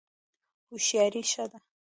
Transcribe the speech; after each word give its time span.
هوښیاري 0.67 1.23
ښه 1.31 1.43
ده. 1.51 1.59